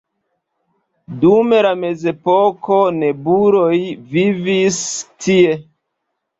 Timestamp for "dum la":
1.23-1.73